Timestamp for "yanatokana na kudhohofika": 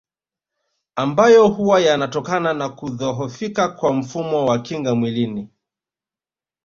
1.79-3.67